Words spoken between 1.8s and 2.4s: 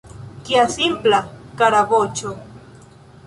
voĉo!